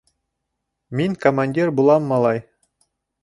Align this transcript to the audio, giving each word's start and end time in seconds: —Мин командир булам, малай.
—Мин 1.01 1.15
командир 1.27 1.73
булам, 1.81 2.09
малай. 2.13 2.43